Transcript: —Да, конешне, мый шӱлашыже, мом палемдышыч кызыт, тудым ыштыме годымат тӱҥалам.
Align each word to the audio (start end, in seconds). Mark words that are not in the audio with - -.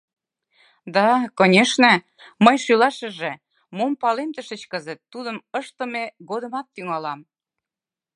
—Да, 0.95 1.07
конешне, 1.37 1.93
мый 2.43 2.57
шӱлашыже, 2.63 3.31
мом 3.77 3.91
палемдышыч 4.01 4.61
кызыт, 4.71 4.99
тудым 5.11 5.37
ыштыме 5.59 6.03
годымат 6.29 6.67
тӱҥалам. 6.73 7.19